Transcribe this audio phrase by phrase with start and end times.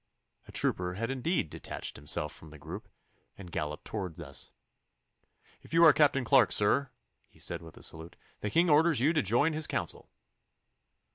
[0.47, 2.87] A trooper had indeed detached himself from the group
[3.37, 4.49] and galloped towards us.
[5.61, 6.89] 'If you are Captain Clarke, sir,'
[7.29, 10.09] he said, with a salute, 'the King orders you to join his council.